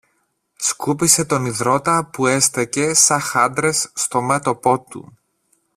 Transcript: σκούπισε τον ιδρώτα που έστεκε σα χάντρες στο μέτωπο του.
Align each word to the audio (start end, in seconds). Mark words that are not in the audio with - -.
σκούπισε 0.55 1.25
τον 1.25 1.45
ιδρώτα 1.45 2.05
που 2.05 2.27
έστεκε 2.27 2.93
σα 2.93 3.19
χάντρες 3.19 3.91
στο 3.93 4.21
μέτωπο 4.21 4.79
του. 4.89 5.17